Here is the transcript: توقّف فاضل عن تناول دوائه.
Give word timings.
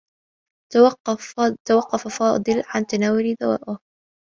توقّف 1.67 2.07
فاضل 2.17 2.63
عن 2.75 2.85
تناول 2.85 3.35
دوائه. 3.41 3.79